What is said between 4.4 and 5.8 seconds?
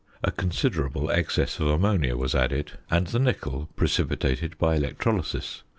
by electrolysis.